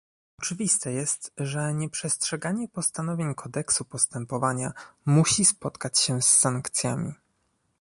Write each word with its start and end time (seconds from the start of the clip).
Oczywiste 0.41 0.91
jest, 0.93 1.33
że 1.37 1.73
nieprzestrzeganie 1.73 2.67
postanowień 2.67 3.35
kodeksu 3.35 3.85
postępowania 3.85 4.71
musi 5.05 5.45
spotykać 5.45 5.99
się 5.99 6.21
z 6.21 6.27
sankcjami 6.35 7.13